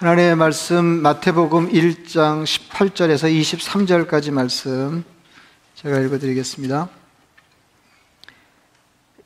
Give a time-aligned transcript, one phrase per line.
[0.00, 3.28] 하나님의 말씀 마태복음 1장 18절에서
[4.06, 5.02] 23절까지 말씀
[5.74, 6.88] 제가 읽어드리겠습니다.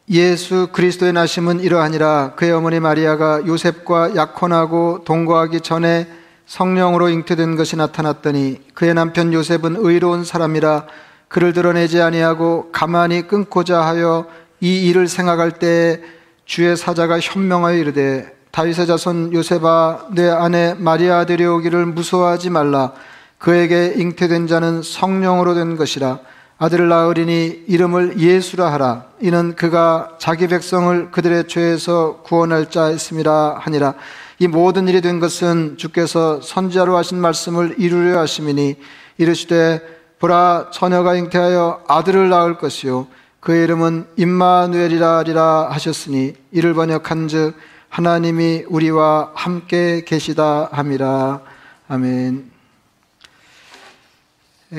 [0.09, 6.09] 예수 그리스도의 나심은 이러하니라 그의 어머니 마리아가 요셉과 약혼하고 동거하기 전에
[6.47, 10.87] 성령으로 잉태된 것이 나타났더니 그의 남편 요셉은 의로운 사람이라
[11.29, 14.27] 그를 드러내지 아니하고 가만히 끊고자 하여
[14.63, 16.01] 이 일을 생각할 때
[16.47, 22.93] 주의 사자가 현명하여 이르되 다윗의 자손 요셉아 내 아내 마리아 데려오기를 무서워하지 말라.
[23.39, 26.19] 그에게 잉태된 자는 성령으로 된 것이라.
[26.59, 29.07] 아들을 낳으리니 이름을 예수라 하라.
[29.21, 33.95] 이는 그가 자기 백성을 그들의 죄에서 구원할 자였음이라 하니라.
[34.39, 38.77] 이 모든 일이 된 것은 주께서 선지자로 하신 말씀을 이루려 하심이니
[39.17, 39.81] 이르시되
[40.19, 43.07] 보라 처녀가 잉태하여 아들을 낳을 것이요.
[43.41, 51.43] 그의 이름은 임마누엘이라 하리라 하셨으니 이를 번역한즉 하나님이 우리와 함께 계시다 함이라.
[51.89, 52.51] 아멘.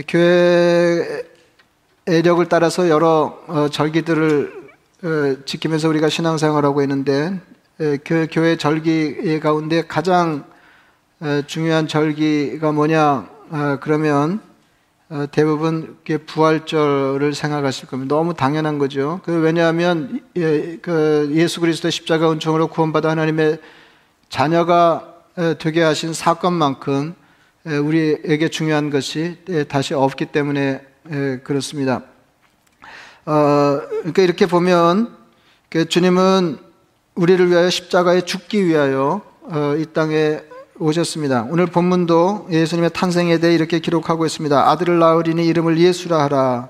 [0.07, 1.23] 교회의
[2.23, 4.69] 력을 따라서 여러 어, 절기들을
[5.03, 7.39] 어, 지키면서 우리가 신앙생활하고 있는데
[7.77, 10.45] 그 교회 절기 가운데 가장
[11.19, 13.29] 어, 중요한 절기가 뭐냐
[13.81, 14.52] 그러면 어,
[15.31, 18.15] 대부분 부활절을 생각하실 겁니다.
[18.15, 19.21] 너무 당연한 거죠.
[19.23, 23.59] 그 왜냐하면 예, 그 예수 그리스도 십자가 은총으로 구원받아 하나님의
[24.29, 27.13] 자녀가 어, 되게 하신 사건만큼
[27.65, 29.37] 우리에게 중요한 것이
[29.69, 30.81] 다시 없기 때문에
[31.43, 32.03] 그렇습니다.
[33.25, 35.15] 어, 그러니까 이렇게 보면
[35.69, 36.57] 그 주님은
[37.15, 39.21] 우리를 위하여 십자가에 죽기 위하여
[39.79, 40.41] 이 땅에
[40.83, 41.47] 오셨습니다.
[41.49, 44.69] 오늘 본문도 예수님의 탄생에 대해 이렇게 기록하고 있습니다.
[44.69, 46.69] 아들을 낳으리니 이름을 예수라 하라.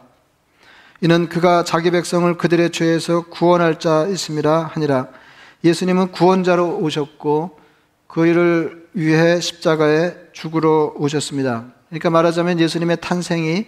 [1.02, 4.70] 이는 그가 자기 백성을 그들의 죄에서 구원할 자있습니다.
[4.74, 5.08] 하니라.
[5.64, 7.60] 예수님은 구원자로 오셨고
[8.06, 11.66] 그 일을 위해 십자가에 죽으러 오셨습니다.
[11.90, 13.66] 그러니까 말하자면 예수님의 탄생이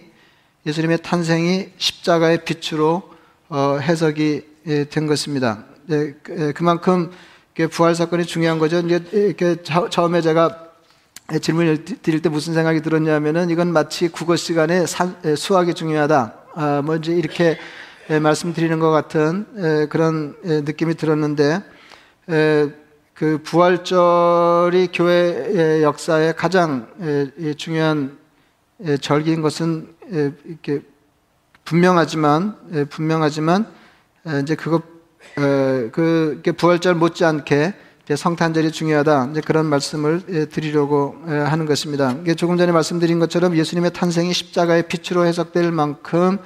[0.64, 3.02] 예수님의 탄생이 십자가의 빛으로
[3.48, 5.64] 어, 해석이 예, 된 것입니다.
[5.86, 6.14] 네,
[6.54, 7.10] 그만큼
[7.64, 8.80] 부활 사건이 중요한 거죠.
[8.80, 10.66] 이제 이렇게 처음에 제가
[11.40, 14.84] 질문을 드릴 때 무슨 생각이 들었냐면은 이건 마치 국어 시간에
[15.36, 16.34] 수학이 중요하다.
[16.54, 17.58] 아, 뭐 이제 이렇게
[18.20, 21.62] 말씀드리는 것 같은 그런 느낌이 들었는데
[23.14, 26.86] 그 부활절이 교회 역사에 가장
[27.56, 28.18] 중요한
[29.00, 29.94] 절기인 것은
[30.44, 30.82] 이렇게
[31.64, 33.66] 분명하지만 분명하지만
[34.42, 34.95] 이제 그것
[35.34, 37.74] 그 부활절 못지않게
[38.14, 39.30] 성탄절이 중요하다.
[39.32, 42.14] 이제 그런 말씀을 예, 드리려고 예, 하는 것입니다.
[42.36, 46.38] 조금 전에 말씀드린 것처럼 예수님의 탄생이 십자가의 빛으로 해석될 만큼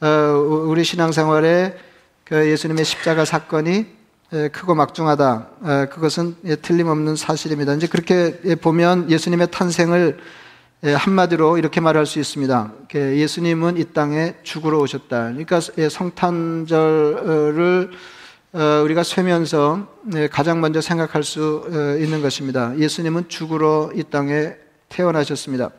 [0.00, 1.76] 어, 우리 신앙생활에
[2.24, 3.86] 그 예수님의 십자가 사건이
[4.32, 5.48] 예, 크고 막중하다.
[5.60, 7.74] 어, 그것은 틀림없는 사실입니다.
[7.74, 10.18] 이제 그렇게 보면 예수님의 탄생을
[10.82, 12.72] 한마디로 이렇게 말할 수 있습니다.
[12.92, 15.30] 예수님은 이 땅에 죽으러 오셨다.
[15.30, 16.72] 그러니까 성탄절을
[18.54, 22.76] 어, 우리가 쇠면서 네, 가장 먼저 생각할 수 어, 있는 것입니다.
[22.76, 24.54] 예수님은 죽으러 이 땅에
[24.88, 25.70] 태어나셨습니다.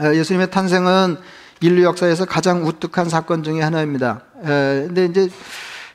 [0.00, 1.18] 어, 예수님의 탄생은
[1.60, 4.24] 인류 역사에서 가장 우뚝한 사건 중의 하나입니다.
[4.42, 5.28] 근데 이제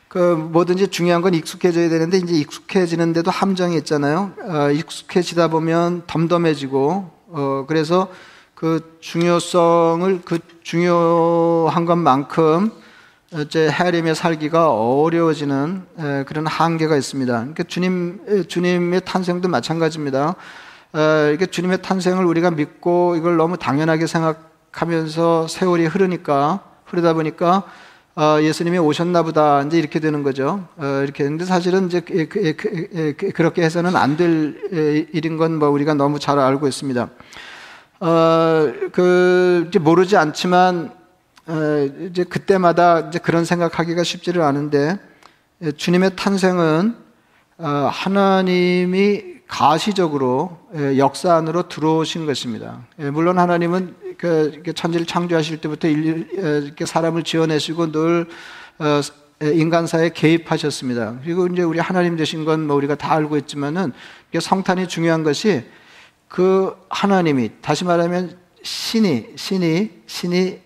[0.08, 4.32] 그 뭐든지 중요한 건 익숙해져야 되는데 이제 익숙해지는데도 함정이 있잖아요.
[4.74, 7.17] 익숙해지다 보면 덤덤해지고
[7.68, 8.10] 그래서
[8.56, 12.72] 그 중요성을 그 중요한 것만큼
[13.34, 15.86] 어째 헤아림에 살기가 어려워지는
[16.26, 17.34] 그런 한계가 있습니다.
[17.34, 20.36] 그러니까 주님 주님의 탄생도 마찬가지입니다.
[21.34, 27.64] 이게 주님의 탄생을 우리가 믿고 이걸 너무 당연하게 생각하면서 세월이 흐르니까 흐르다 보니까
[28.20, 30.68] 어, 예수님이 오셨나 보다 이제 이렇게 되는 거죠.
[30.78, 32.56] 어, 이렇게 근데 사실은 이제 그, 그,
[33.16, 37.10] 그, 그렇게 해서는 안 될 일인 건 뭐 우리가 너무 잘 알고 있습니다.
[38.00, 40.92] 어, 그 모르지 않지만
[41.46, 44.98] 어, 이제 그때마다 이제 그런 생각하기가 쉽지를 않은데
[45.62, 47.07] 예, 주님의 탄생은 어,
[47.58, 52.86] 하나님이 가시적으로 예, 역사 안으로 들어오신 것입니다.
[53.00, 58.28] 예, 물론 하나님은 그 천지를 창조하실 때부터 이렇게 사람을 지어내시고 늘
[58.80, 59.02] 어,
[59.42, 61.20] 인간사에 개입하셨습니다.
[61.24, 63.94] 그리고 이제 우리 하나님 되신 건 뭐 우리가 다 알고 있지만은
[64.40, 65.64] 성탄이 중요한 것이
[66.28, 70.60] 그 하나님이 다시 말하면 신이 신이 신이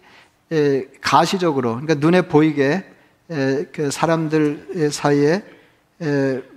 [1.02, 2.86] 가시적으로 그러니까 눈에 보이게
[3.28, 5.44] 그 사람들 사이에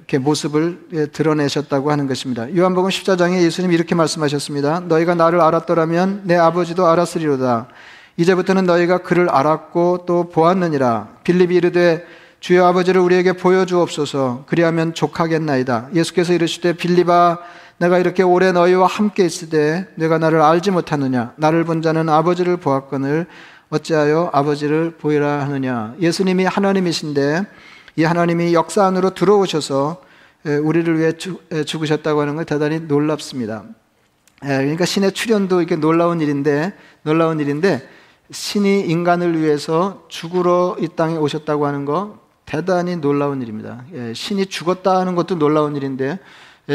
[0.05, 2.55] 이렇게 모습을 드러내셨다고 하는 것입니다.
[2.55, 4.81] 요한복음 14장에 예수님이 이렇게 말씀하셨습니다.
[4.81, 7.69] 너희가 나를 알았더라면 내 아버지도 알았으리로다.
[8.19, 11.09] 이제부터는 너희가 그를 알았고 또 보았느니라.
[11.25, 12.05] 빌립이 이르되
[12.41, 14.45] 주여 아버지를 우리에게 보여주옵소서.
[14.47, 15.89] 그리하면 족하겠나이다.
[15.95, 17.39] 예수께서 이르시되 빌립아
[17.79, 23.27] 내가 이렇게 오래 너희와 함께 있으되 내가 나를 알지 못하느냐 나를 본 자는 아버지를 보았거늘
[23.71, 27.47] 어찌하여 아버지를 보이라 하느냐 예수님이 하나님이신데
[27.97, 30.03] 이 하나님이 역사 안으로 들어오셔서
[30.63, 31.13] 우리를 위해
[31.65, 33.65] 죽으셨다고 하는 건 대단히 놀랍습니다.
[34.41, 37.89] 그러니까 신의 출현도 이렇게 놀라운 일인데 놀라운 일인데
[38.31, 43.85] 신이 인간을 위해서 죽으러 이 땅에 오셨다고 하는 거 대단히 놀라운 일입니다.
[44.15, 46.19] 신이 죽었다 하는 것도 놀라운 일인데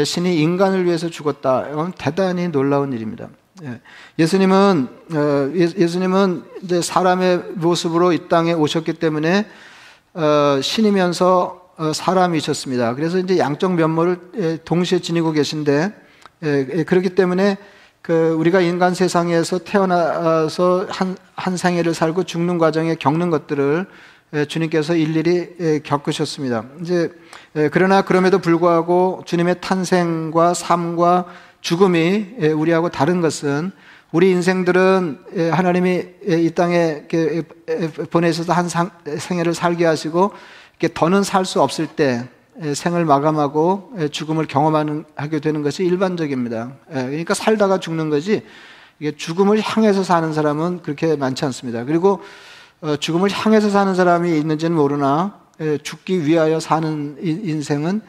[0.04, 1.68] 신이 인간을 위해서 죽었다.
[1.70, 3.28] 이건 대단히 놀라운 일입니다.
[4.18, 9.46] 예수님은 어, 예수님은 이제 사람의 모습으로 이 땅에 오셨기 때문에
[10.12, 12.94] 어, 신이면서 어, 사람이셨습니다.
[12.94, 15.94] 그래서 이제 양쪽 면모를 동시에 지니고 계신데
[16.86, 17.58] 그렇기 때문에
[18.02, 23.86] 그 우리가 인간 세상에서 태어나서 한, 한 생애를 살고 죽는 과정에 겪는 것들을
[24.48, 26.64] 주님께서 일일이 겪으셨습니다.
[26.82, 27.12] 이제
[27.70, 31.26] 그러나 그럼에도 불구하고 주님의 탄생과 삶과
[31.60, 33.70] 죽음이 우리하고 다른 것은
[34.12, 37.04] 우리 인생들은 하나님이 이 땅에
[38.10, 38.68] 보내셔서 한
[39.18, 40.32] 생애를 살게 하시고
[40.94, 42.28] 더는 살 수 없을 때
[42.74, 46.72] 생을 마감하고 죽음을 경험하게 되는 것이 일반적입니다.
[46.88, 48.42] 그러니까 살다가 죽는 거지
[49.16, 51.84] 죽음을 향해서 사는 사람은 그렇게 많지 않습니다.
[51.84, 52.20] 그리고
[52.82, 55.38] 어, 죽음을 향해서 사는 사람이 있는지는 모르나
[55.82, 58.00] 죽기 위하여 사는 인생은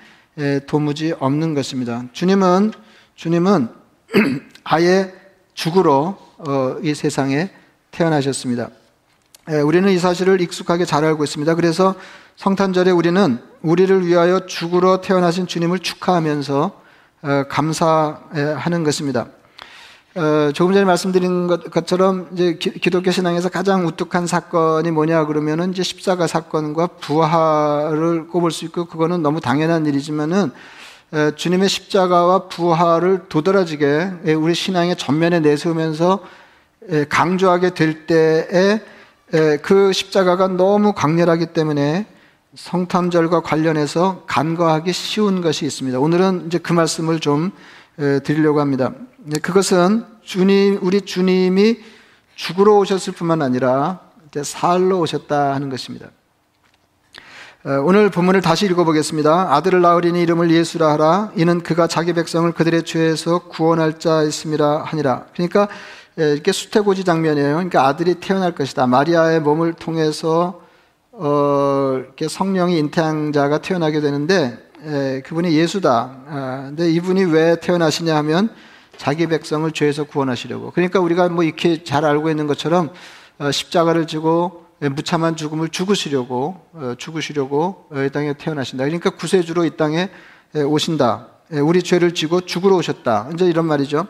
[0.66, 2.06] 도무지 없는 것입니다.
[2.14, 2.72] 주님은
[3.16, 3.70] 주님은
[4.64, 5.21] 아예
[5.54, 7.52] 죽으러 어, 이 세상에
[7.92, 8.70] 태어나셨습니다.
[9.66, 11.56] 우리는 이 사실을 익숙하게 잘 알고 있습니다.
[11.56, 11.96] 그래서
[12.38, 16.82] 성탄절에 우리는 우리를 위하여 죽으러 태어나신 주님을 축하하면서
[17.24, 19.28] 어, 감사하는 것입니다.
[20.16, 25.72] 어, 조금 전에 말씀드린 것, 처럼 이제 기, 독교 신앙에서 가장 우뚝한 사건이 뭐냐 그러면은
[25.72, 30.52] 이제 십자가 사건과 부활을 꼽을 수 있고 그거는 너무 당연한 일이지만은 에,
[31.36, 36.20] 주님의 십자가와 부활을 도드라지게 에, 우리 신앙의 전면에 내세우면서
[36.90, 38.82] 에, 강조하게 될 때에
[39.62, 42.06] 그 십자가가 너무 강렬하기 때문에
[42.56, 46.00] 성탄절과 관련해서 간과하기 쉬운 것이 있습니다.
[46.00, 47.52] 오늘은 이제 그 말씀을 좀
[48.24, 48.92] 드리려고 합니다.
[49.20, 51.80] 네, 그것은 주님, 우리 주님이
[52.36, 54.02] 죽으러 오셨을 뿐만 아니라
[54.44, 56.08] 살러 오셨다 하는 것입니다.
[57.64, 59.54] 오늘 본문을 다시 읽어보겠습니다.
[59.54, 61.32] 아들을 낳으리니 이름을 예수라 하라.
[61.36, 65.26] 이는 그가 자기 백성을 그들의 죄에서 구원할 자 있음이라 하니라.
[65.36, 65.68] 그러니까
[66.16, 67.54] 이렇게 수태고지 장면이에요.
[67.54, 68.88] 그러니까 아들이 태어날 것이다.
[68.88, 70.62] 마리아의 몸을 통해서
[71.12, 76.12] 어, 이렇게 성령이 인태양자가 태어나게 되는데 에, 그분이 예수다.
[76.30, 78.50] 아, 근데 이분이 왜 태어나시냐 하면
[78.98, 80.72] 자기 백성을 죄에서 구원하시려고.
[80.72, 82.90] 그러니까 우리가 뭐 이렇게 잘 알고 있는 것처럼
[83.38, 88.84] 어, 십자가를 지고 무참한 죽음을 죽으시려고 어, 죽으시려고 어, 이 땅에 태어나신다.
[88.86, 90.10] 그러니까 구세주로 이 땅에
[90.54, 91.28] 오신다.
[91.64, 93.30] 우리 죄를 지고 죽으러 오셨다.
[93.34, 94.08] 이제 이런 말이죠.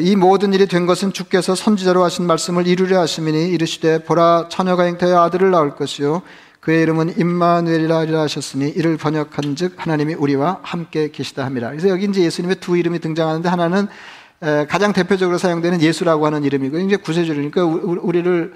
[0.00, 5.20] 이 모든 일이 된 것은 주께서 선지자로 하신 말씀을 이루려 하심이니 이르시되 보라 처녀가 잉태하여
[5.20, 6.22] 아들을 낳을 것이요
[6.60, 11.68] 그의 이름은 임마누엘이라 하셨으니 이를 번역한즉 하나님이 우리와 함께 계시다 합니다.
[11.68, 13.88] 그래서 여기 이제 예수님의 두 이름이 등장하는데 하나는
[14.68, 18.52] 가장 대표적으로 사용되는 예수라고 하는 이름이고 이제 구세주니까 우리를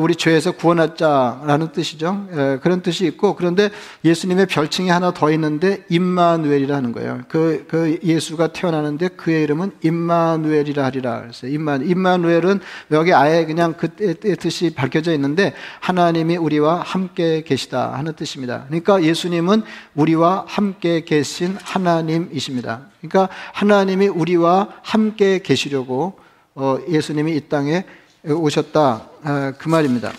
[0.00, 2.26] 우리 죄에서 구원하자라는 뜻이죠.
[2.62, 3.70] 그런 뜻이 있고 그런데
[4.04, 7.20] 예수님의 별칭이 하나 더 있는데 임마누엘이라는 거예요.
[7.28, 11.20] 그, 그 예수가 태어나는데 그의 이름은 임마누엘이라 하리라.
[11.20, 12.60] 그래서 임마 임마누엘은
[12.92, 18.64] 여기 아예 그냥 그 뜻이 밝혀져 있는데 하나님이 우리와 함께 계시다 하는 뜻입니다.
[18.68, 19.62] 그러니까 예수님은
[19.94, 22.82] 우리와 함께 계신 하나님이십니다.
[23.00, 26.18] 그러니까 하나님이 우리와 함께 계시려고
[26.54, 27.84] 어, 예수님이 이 땅에
[28.26, 30.12] 오셨다 아, 그 말입니다.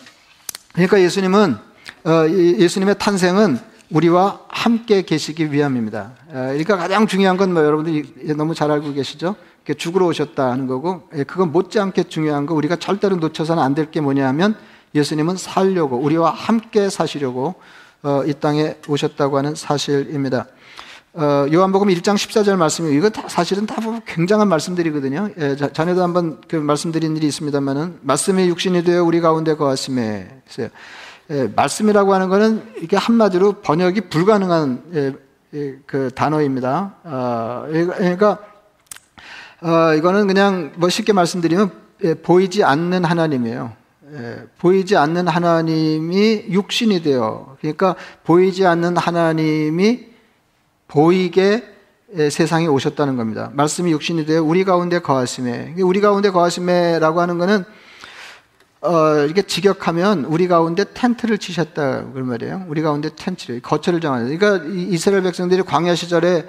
[0.74, 1.58] 그러니까 예수님은
[2.06, 3.60] 어, 예수님의 탄생은
[3.92, 6.14] 우리와 함께 계시기 위함입니다.
[6.30, 9.36] 아, 그러니까 가장 중요한 건 뭐 여러분들이 너무 잘 알고 계시죠?
[9.78, 14.02] 죽으러 오셨다 하는 거고 예, 그건 못지않게 중요한 거 우리가 절대로 놓쳐서는 안 될 게
[14.02, 14.56] 뭐냐 하면
[14.96, 17.54] 예수님은 살려고 우리와 함께 사시려고
[18.02, 20.48] 어, 이 땅에 오셨다고 하는 사실입니다.
[21.20, 25.32] 어, 요한복음 1장 14절 말씀이 이거 다, 사실은 다 굉장한 말씀들이거든요.
[25.38, 30.44] 예, 자, 전에도 한번 그 말씀드린 일이 있습니다만은 말씀이 육신이 되어 우리 가운데 거하심에.
[31.32, 35.14] 예, 말씀이라고 하는 것은 이게 한마디로 번역이 불가능한 예,
[35.56, 36.96] 예, 그 단어입니다.
[37.04, 38.38] 어, 그러니까
[39.62, 41.70] 어, 이거는 그냥 뭐 쉽게 말씀드리면
[42.06, 43.74] 예, 보이지 않는 하나님이에요.
[44.14, 50.09] 예, 보이지 않는 하나님이 육신이 되어 그러니까 보이지 않는 하나님이
[50.90, 51.64] 보이게
[52.32, 53.52] 세상에 오셨다는 겁니다.
[53.54, 55.76] 말씀이 육신이 되어 우리 가운데 거하심에.
[55.84, 57.64] 우리 가운데 거하심에라고 하는 것은
[58.82, 62.66] 어, 이게 직역하면 우리 가운데 텐트를 치셨다 그 말이에요.
[62.68, 64.38] 우리 가운데 텐트를 거처를 정하는.
[64.38, 66.46] 그러니까 이스라엘 백성들이 광야 시절에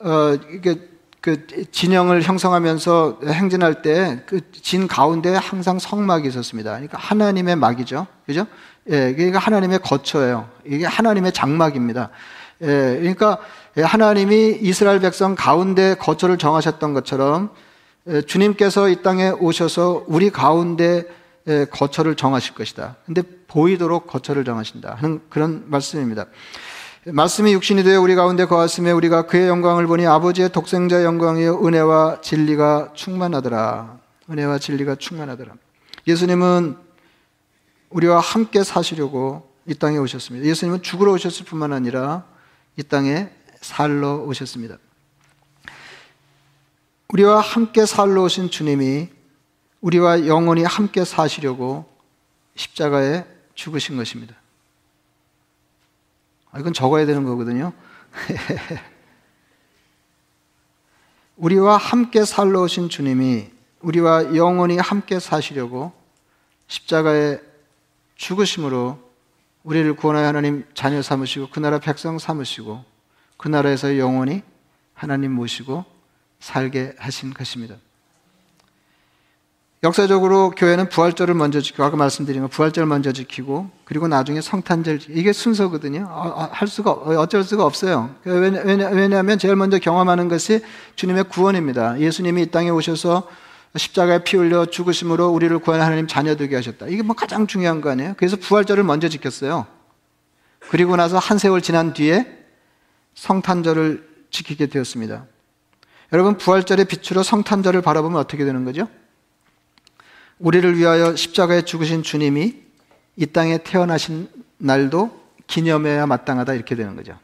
[0.00, 0.80] 어, 이게
[1.20, 6.70] 그 진영을 형성하면서 행진할 때 그 진 가운데 항상 성막이 있었습니다.
[6.72, 8.06] 그러니까 하나님의 막이죠.
[8.26, 8.46] 그죠?
[8.88, 10.48] 예, 그러니까 하나님의 거처예요.
[10.64, 12.08] 이게 하나님의 장막입니다.
[12.62, 12.66] 예,
[12.98, 13.38] 그러니까
[13.82, 17.50] 하나님이 이스라엘 백성 가운데 거처를 정하셨던 것처럼
[18.06, 21.04] 예, 주님께서 이 땅에 오셔서 우리 가운데
[21.46, 22.96] 예, 거처를 정하실 것이다.
[23.06, 24.96] 근데 보이도록 거처를 정하신다.
[24.98, 26.26] 하는 그런 말씀입니다.
[27.06, 32.92] 말씀이 육신이 되어 우리 가운데 거하심에 우리가 그의 영광을 보니 아버지의 독생자 영광이요 은혜와 진리가
[32.94, 33.98] 충만하더라.
[34.30, 35.52] 은혜와 진리가 충만하더라.
[36.06, 36.76] 예수님은
[37.90, 40.46] 우리와 함께 사시려고 이 땅에 오셨습니다.
[40.46, 42.24] 예수님은 죽으러 오셨을 뿐만 아니라
[42.76, 43.30] 이 땅에
[43.64, 44.76] 살러 오셨습니다.
[47.08, 49.08] 우리와 함께 살러 오신 주님이
[49.80, 51.86] 우리와 영원히 함께 사시려고
[52.56, 54.36] 십자가에 죽으신 것입니다.
[56.50, 57.72] 아, 이건 적어야 되는 거거든요.
[61.36, 65.92] 우리와 함께 살러 오신 주님이 우리와 영원히 함께 사시려고
[66.68, 67.40] 십자가에
[68.16, 68.98] 죽으심으로
[69.62, 72.93] 우리를 구원하여 하나님 자녀 삼으시고 그 나라 백성 삼으시고
[73.44, 74.42] 그 나라에서 영원히
[74.94, 75.84] 하나님 모시고
[76.40, 77.74] 살게 하신 것입니다.
[79.82, 85.34] 역사적으로 교회는 부활절을 먼저 지키고 아까 말씀드린 거 부활절 먼저 지키고 그리고 나중에 성탄절 이게
[85.34, 86.06] 순서거든요.
[86.08, 88.14] 어, 어, 할 수가 어쩔 수가 없어요.
[88.24, 90.64] 왜냐하면 제일 먼저 경험하는 것이
[90.96, 92.00] 주님의 구원입니다.
[92.00, 93.28] 예수님이 이 땅에 오셔서
[93.76, 96.86] 십자가에 피 흘려 죽으심으로 우리를 구원 하나님 자녀 되게 하셨다.
[96.86, 98.14] 이게 뭐 가장 중요한 거 아니에요?
[98.16, 99.66] 그래서 부활절을 먼저 지켰어요.
[100.70, 102.43] 그리고 나서 한 세월 지난 뒤에
[103.14, 105.26] 성탄절을 지키게 되었습니다.
[106.12, 108.88] 여러분 부활절의 빛으로 성탄절을 바라보면 어떻게 되는 거죠?
[110.38, 112.62] 우리를 위하여 십자가에 죽으신 주님이
[113.16, 114.28] 이 땅에 태어나신
[114.58, 117.18] 날도 기념해야 마땅하다 이렇게 되는 거죠.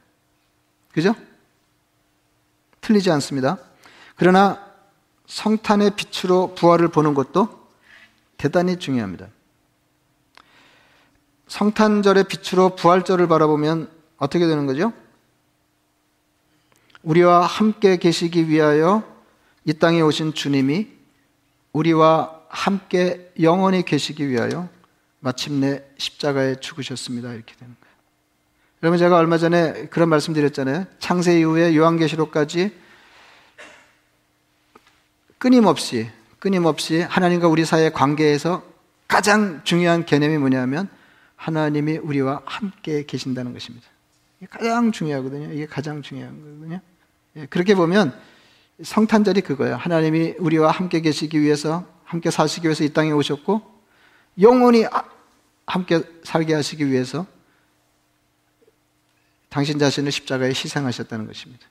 [0.92, 1.14] 그죠?
[2.80, 3.58] 틀리지 않습니다.
[4.16, 4.64] 그러나
[5.26, 7.68] 성탄의 빛으로 부활을 보는 것도
[8.36, 9.28] 대단히 중요합니다.
[11.48, 14.92] 성탄절의 빛으로 부활절을 바라보면 어떻게 되는 거죠?
[17.02, 19.02] 우리와 함께 계시기 위하여
[19.64, 20.88] 이 땅에 오신 주님이
[21.72, 24.68] 우리와 함께 영원히 계시기 위하여
[25.20, 27.32] 마침내 십자가에 죽으셨습니다.
[27.32, 27.94] 이렇게 되는 거예요.
[28.82, 30.86] 여러분 제가 얼마 전에 그런 말씀 드렸잖아요.
[30.98, 32.72] 창세 이후에 요한계시록까지
[35.38, 38.62] 끊임없이 끊임없이 하나님과 우리 사이의 관계에서
[39.06, 40.88] 가장 중요한 개념이 뭐냐면
[41.36, 43.86] 하나님이 우리와 함께 계신다는 것입니다.
[44.48, 45.52] 가장 중요하거든요.
[45.52, 46.80] 이게 가장 중요한 거거든요.
[47.36, 48.18] 예, 그렇게 보면
[48.82, 49.76] 성탄절이 그거예요.
[49.76, 53.62] 하나님이 우리와 함께 계시기 위해서 함께 사시기 위해서 이 땅에 오셨고
[54.40, 55.04] 영원히 아,
[55.66, 57.26] 함께 살게 하시기 위해서
[59.48, 61.66] 당신 자신을 십자가에 희생하셨다는 것입니다.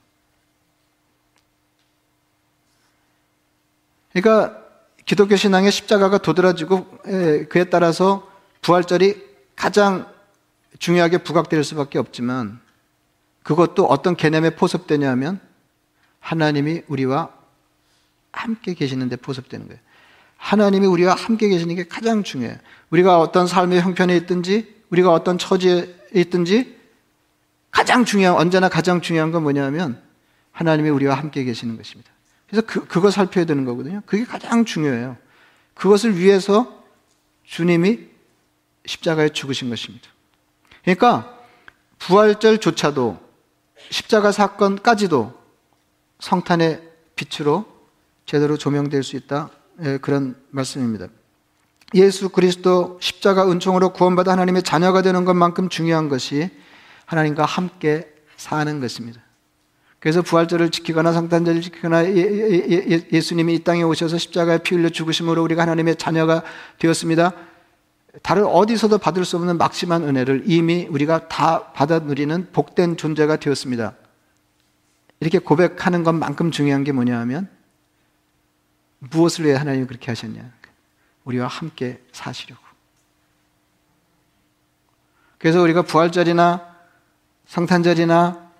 [4.12, 4.62] 그러니까
[5.04, 6.86] 기독교 신앙의 십자가가 도드라지고
[7.48, 8.30] 그에 따라서
[8.62, 10.12] 부활절이 가장
[10.78, 12.60] 중요하게 부각될 수밖에 없지만
[13.42, 15.40] 그것도 어떤 개념에 포섭되냐면
[16.20, 17.30] 하나님이 우리와
[18.32, 19.80] 함께 계시는데 포섭되는 거예요.
[20.36, 22.56] 하나님이 우리와 함께 계시는 게 가장 중요해요.
[22.90, 26.78] 우리가 어떤 삶의 형편에 있든지, 우리가 어떤 처지에 있든지,
[27.70, 30.00] 가장 중요한, 언제나 가장 중요한 건 뭐냐면,
[30.52, 32.10] 하나님이 우리와 함께 계시는 것입니다.
[32.48, 34.02] 그래서 그, 그거 살펴야 되는 거거든요.
[34.06, 35.16] 그게 가장 중요해요.
[35.74, 36.84] 그것을 위해서
[37.44, 38.00] 주님이
[38.86, 40.08] 십자가에 죽으신 것입니다.
[40.82, 41.38] 그러니까,
[41.98, 43.20] 부활절조차도,
[43.90, 45.39] 십자가 사건까지도
[46.20, 46.82] 성탄의
[47.16, 47.66] 빛으로
[48.26, 49.50] 제대로 조명될 수 있다.
[49.82, 51.08] 예, 그런 말씀입니다.
[51.94, 56.50] 예수 그리스도 십자가 은총으로 구원받아 하나님의 자녀가 되는 것만큼 중요한 것이
[57.06, 59.20] 하나님과 함께 사는 것입니다.
[59.98, 65.62] 그래서 부활절을 지키거나 성탄절을 지키거나 예, 예, 수님이이 땅에 오셔서 십자가에 피 흘려 죽으심으로 우리가
[65.62, 66.42] 하나님의 자녀가
[66.78, 67.32] 되었습니다.
[68.22, 73.94] 다른 어디서도 받을 수 없는 막심한 은혜를 이미 우리가 다 받아 누리는 복된 존재가 되었습니다.
[75.20, 77.48] 이렇게 고백하는 것만큼 중요한 게 뭐냐 하면
[78.98, 80.50] 무엇을 위해 하나님이 그렇게 하셨냐?
[81.24, 82.62] 우리와 함께 사시려고.
[85.38, 86.76] 그래서 우리가 부활절이나
[87.46, 88.50] 성탄절이나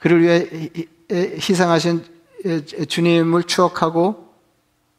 [0.00, 0.70] 그를 위해
[1.10, 2.04] 희생하신
[2.88, 4.34] 주님을 추억하고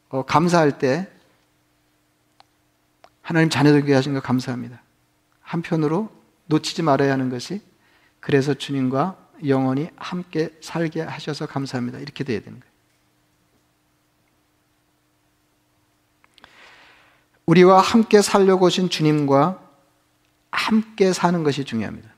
[0.08, 1.08] 어, 감사할 때
[3.22, 4.82] 하나님 자녀들에게 하신 거 감사합니다.
[5.40, 6.10] 한편으로
[6.46, 7.62] 놓치지 말아야 하는 것이
[8.18, 11.98] 그래서 주님과 영원히 함께 살게 하셔서 감사합니다.
[11.98, 12.70] 이렇게 돼야 되는 거예요.
[17.46, 19.60] 우리와 함께 살려고 오신 주님과
[20.50, 22.08] 함께 사는 것이 중요합니다.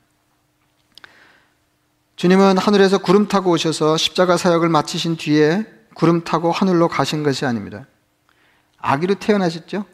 [2.17, 7.87] 주님은 하늘에서 구름 타고 오셔서 십자가 사역을 마치신 뒤에 구름 타고 하늘로 가신 것이 아닙니다.
[8.79, 9.85] 아기로 태어나셨죠?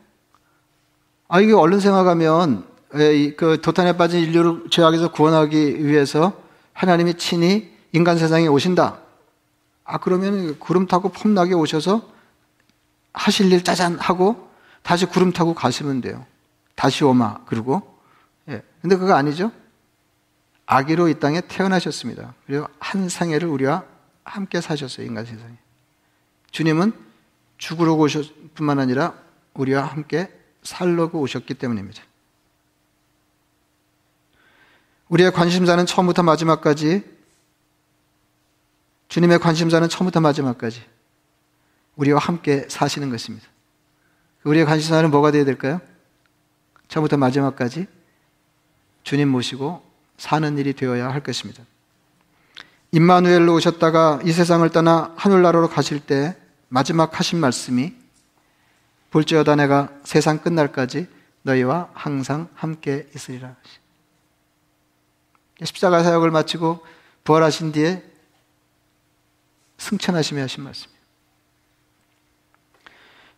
[1.28, 6.42] 아, 이게 얼른 생각하면, 그 도탄에 빠진 인류를 죄악에서 구원하기 위해서
[6.78, 9.00] 하나님이 친히 인간 세상에 오신다.
[9.82, 12.08] 아, 그러면 구름 타고 폼나게 오셔서
[13.12, 14.49] 하실 일 짜잔 하고
[14.85, 16.25] 다시 구름 타고 가시면 돼요.
[16.76, 17.47] 다시 오마.
[17.47, 17.99] 그리고.
[18.49, 18.62] 예.
[18.80, 19.50] 근데 그거 아니죠?
[20.66, 22.35] 아기로 이 땅에 태어나셨습니다.
[22.47, 23.82] 그리고 한 생애를 우리와
[24.23, 25.04] 함께 사셨어요.
[25.04, 25.54] 인간 세상에.
[26.52, 26.92] 주님은
[27.56, 29.14] 죽으러 오셨 뿐만 아니라
[29.54, 30.32] 우리와 함께
[30.62, 32.04] 살려고 오셨기 때문입니다.
[35.09, 37.03] 우리의 관심사는 처음부터 마지막까지
[39.09, 40.83] 주님의 관심사는 처음부터 마지막까지
[41.97, 43.47] 우리와 함께 사시는 것입니다.
[44.45, 45.81] 우리의 관심사는 뭐가 되어야 될까요?
[46.88, 47.87] 처음부터 마지막까지
[49.03, 49.83] 주님 모시고
[50.17, 51.62] 사는 일이 되어야 할 것입니다.
[52.93, 56.37] 임마누엘로 오셨다가 이 세상을 떠나 하늘나라로 가실 때
[56.69, 57.95] 마지막 하신 말씀이
[59.11, 61.07] 볼지어다 내가 세상 끝날까지
[61.43, 63.57] 너희와 항상 함께 있으리라.
[65.65, 66.81] 십자가 사역을 마치고
[67.25, 68.03] 부활하신 뒤에
[69.79, 70.99] 승천하시며 하신 말씀이에요.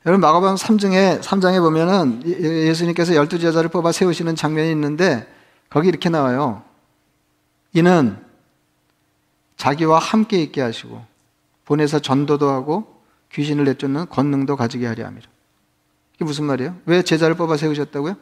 [0.07, 5.31] 여러분 마가복음 3장에 3장에 보면은 예수님께서 열두 제자를 뽑아 세우시는 장면이 있는데
[5.69, 6.62] 거기 이렇게 나와요.
[7.75, 8.17] 이는
[9.57, 11.05] 자기와 함께 있게 하시고
[11.67, 15.27] 보내서 전도도 하고 귀신을 내쫓는 권능도 가지게 하려 함이라.
[16.17, 16.77] 이게 무슨 말이에요?
[16.87, 18.17] 왜 제자를 뽑아 세우셨다고요?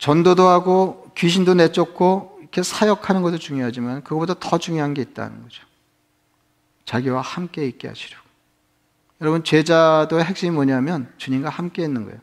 [0.00, 5.62] 전도도 하고 귀신도 내쫓고 이렇게 사역하는 것도 중요하지만 그것보다 더 중요한 게 있다는 거죠.
[6.86, 8.24] 자기와 함께 있게 하시려고.
[9.20, 12.18] 여러분 제자도의 핵심이 뭐냐면 주님과 함께 있는 거예요.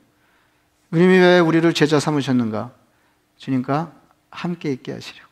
[0.91, 2.71] 주님이 왜 우리를 제자 삼으셨는가?
[3.37, 3.93] 주님과
[4.31, 5.27] 함께 있게 하시려고.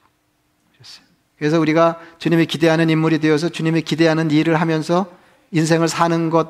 [1.38, 5.12] 그래서 우리가 주님이 기대하는 인물이 되어서 주님이 기대하는 일을 하면서
[5.52, 6.50] 인생을 사는 것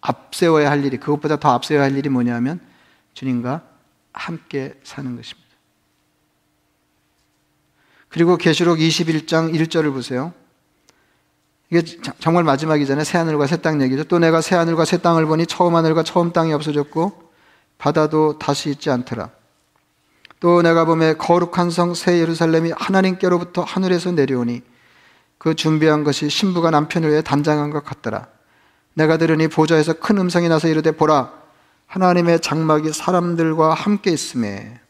[0.00, 2.60] 앞세워야 할 일이 그것보다 더 앞세워야 할 일이 뭐냐면
[3.12, 3.62] 주님과
[4.14, 5.44] 함께 사는 것입니다.
[8.08, 10.32] 그리고 계시록 21장 1절을 보세요.
[11.70, 11.82] 이게
[12.20, 13.04] 정말 마지막이잖아요.
[13.04, 14.04] 새 하늘과 새 땅 얘기죠.
[14.04, 17.32] 또 내가 새 하늘과 새 땅을 보니 처음 하늘과 처음 땅이 없어졌고
[17.78, 19.30] 바다도 다시 있지 않더라.
[20.38, 24.62] 또 내가 보매 거룩한 성 새 예루살렘이 하나님께로부터 하늘에서 내려오니
[25.38, 28.28] 그 준비한 것이 신부가 남편을 위해 단장한 것 같더라.
[28.94, 31.32] 내가 들으니 보좌에서 큰 음성이 나서 이르되 보라
[31.86, 34.80] 하나님의 장막이 사람들과 함께 있음에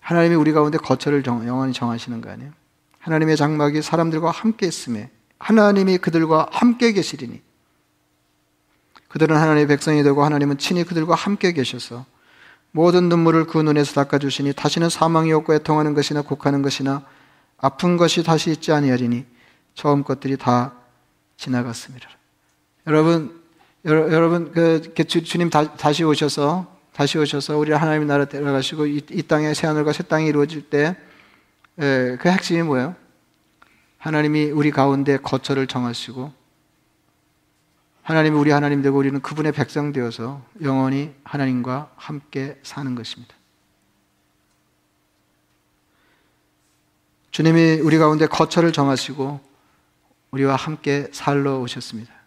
[0.00, 2.52] 하나님이 우리 가운데 거처를 정, 영원히 정하시는 거 아니에요?
[2.98, 7.40] 하나님의 장막이 사람들과 함께 있음에 하나님이 그들과 함께 계시리니
[9.08, 12.04] 그들은 하나님의 백성이 되고 하나님은 친히 그들과 함께 계셔서
[12.72, 17.04] 모든 눈물을 그 눈에서 닦아주시니 다시는 사망이 없고 애통하는 것이나 곡하는 것이나
[17.58, 19.26] 아픈 것이 다시 있지 아니하리니
[19.74, 20.74] 처음 것들이 다
[21.36, 22.08] 지나갔습니다.
[22.86, 23.39] 여러분,
[23.84, 29.00] 여러분, 그, 그 주, 님 다, 시 오셔서, 다시 오셔서 우리 하나님의 나라 데려가시고 이,
[29.10, 30.96] 이 땅에 새 하늘과 새 땅이 이루어질 때,
[31.78, 32.94] 에, 그 핵심이 뭐예요?
[33.96, 36.32] 하나님이 우리 가운데 거처를 정하시고,
[38.02, 43.34] 하나님이 우리 하나님 되고 우리는 그분의 백성 되어서 영원히 하나님과 함께 사는 것입니다.
[47.30, 49.40] 주님이 우리 가운데 거처를 정하시고
[50.32, 52.19] 우리와 함께 살러 오셨습니다.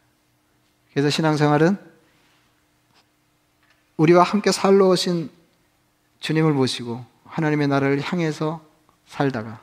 [0.94, 1.78] 그래서 신앙생활은
[3.98, 5.30] 우리와 함께 살러 오신
[6.20, 8.64] 주님을 모시고 하나님의 나라를 향해서
[9.06, 9.60] 살다가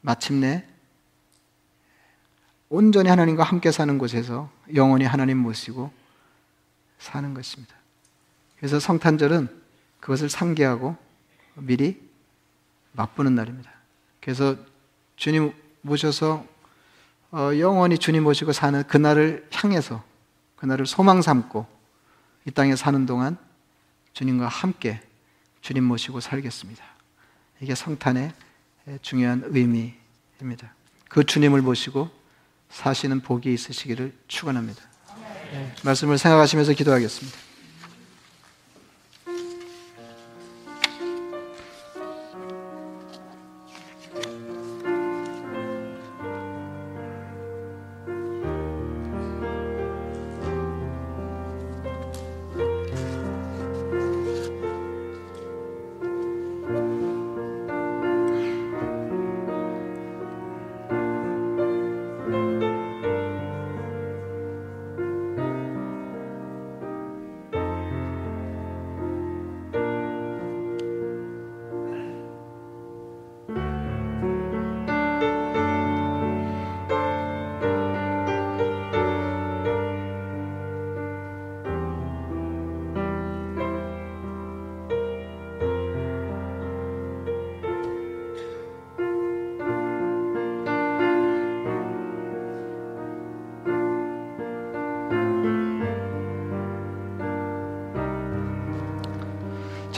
[0.00, 0.66] 마침내
[2.68, 5.92] 온전히 하나님과 함께 사는 곳에서 영원히 하나님 모시고
[6.98, 7.74] 사는 것입니다.
[8.56, 9.48] 그래서 성탄절은
[10.00, 10.96] 그것을 상기하고
[11.54, 12.00] 미리
[12.92, 13.70] 맛보는 날입니다.
[14.20, 14.56] 그래서
[15.16, 16.46] 주님 모셔서
[17.30, 20.02] 어, 영원히 주님 모시고 사는 그날을 향해서
[20.62, 21.66] 그날을 소망 삼고
[22.46, 23.36] 이 땅에 사는 동안
[24.12, 25.00] 주님과 함께
[25.60, 26.84] 주님 모시고 살겠습니다.
[27.60, 28.32] 이게 성탄의
[29.02, 30.72] 중요한 의미입니다.
[31.08, 32.08] 그 주님을 모시고
[32.70, 34.80] 사시는 복이 있으시기를 축원합니다.
[35.50, 37.36] 네, 말씀을 생각하시면서 기도하겠습니다.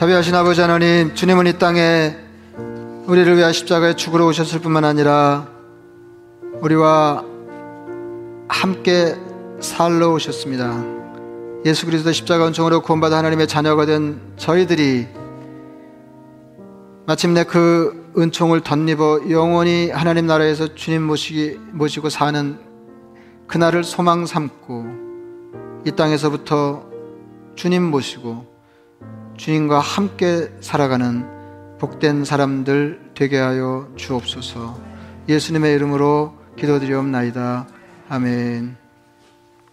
[0.04, 2.14] 자비하신 아버지 하나님, 주님은 이 땅에
[3.06, 5.48] 우리를 위하여 십자가에 죽으러 오셨을 뿐만 아니라
[6.60, 7.24] 우리와
[8.46, 9.16] 함께
[9.60, 10.84] 살러 오셨습니다.
[11.64, 15.06] 예수 그리스도 십자가 은총으로 구원받아 하나님의 자녀가 된 저희들이
[17.06, 22.58] 마침내 그 은총을 덧입어 영원히 하나님 나라에서 주님 모시기, 모시고 사는
[23.46, 24.84] 그날을 소망 삼고
[25.86, 26.84] 이 땅에서부터
[27.54, 28.53] 주님 모시고
[29.36, 34.78] 주님과 함께 살아가는 복된 사람들 되게 하여 주옵소서
[35.28, 37.66] 예수님의 이름으로 기도드리옵나이다.
[38.08, 38.83] 아멘.